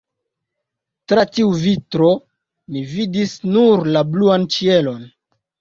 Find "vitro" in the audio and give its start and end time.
1.65-2.09